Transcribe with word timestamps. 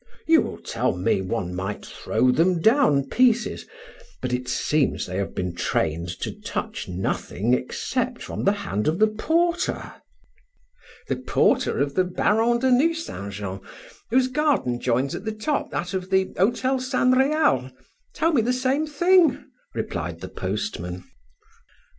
You 0.25 0.41
will 0.41 0.57
tell 0.57 0.97
me 0.97 1.21
one 1.21 1.53
might 1.53 1.85
throw 1.85 2.31
them 2.31 2.59
down 2.59 3.07
pieces, 3.07 3.67
but 4.19 4.33
it 4.33 4.47
seems 4.47 5.05
they 5.05 5.17
have 5.17 5.35
been 5.35 5.53
trained 5.53 6.07
to 6.21 6.31
touch 6.41 6.87
nothing 6.87 7.53
except 7.53 8.23
from 8.23 8.43
the 8.43 8.51
hand 8.65 8.87
of 8.87 8.97
the 8.97 9.05
porter." 9.05 9.93
"The 11.07 11.17
porter 11.17 11.77
of 11.79 11.93
the 11.93 12.03
Baron 12.03 12.57
de 12.57 12.71
Nucingen, 12.71 13.61
whose 14.09 14.27
garden 14.27 14.79
joins 14.79 15.13
at 15.13 15.23
the 15.23 15.31
top 15.35 15.69
that 15.69 15.93
of 15.93 16.09
the 16.09 16.33
Hotel 16.35 16.79
San 16.79 17.11
Real, 17.11 17.69
told 18.15 18.33
me 18.33 18.41
the 18.41 18.51
same 18.53 18.87
thing," 18.87 19.45
replied 19.75 20.21
the 20.21 20.29
postman. 20.29 21.03